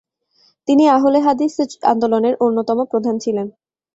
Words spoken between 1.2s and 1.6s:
হাদিস